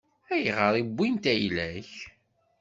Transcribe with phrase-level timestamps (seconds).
[0.33, 1.91] Ayɣer i wwint ayla-k?